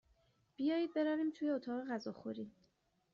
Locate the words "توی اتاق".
1.31-1.85